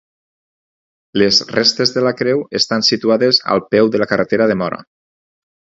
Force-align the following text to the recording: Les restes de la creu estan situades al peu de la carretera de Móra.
Les 1.21 1.41
restes 1.57 1.93
de 1.97 2.03
la 2.07 2.15
creu 2.23 2.41
estan 2.63 2.87
situades 2.91 3.43
al 3.57 3.65
peu 3.77 3.95
de 3.97 4.05
la 4.05 4.13
carretera 4.15 4.53
de 4.53 4.59
Móra. 4.65 4.83